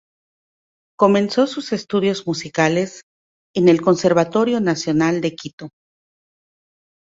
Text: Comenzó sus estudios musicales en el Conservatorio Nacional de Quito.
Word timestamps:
Comenzó 0.97 1.45
sus 1.45 1.73
estudios 1.73 2.25
musicales 2.25 3.03
en 3.55 3.69
el 3.69 3.81
Conservatorio 3.81 4.59
Nacional 4.59 5.21
de 5.21 5.35
Quito. 5.35 5.69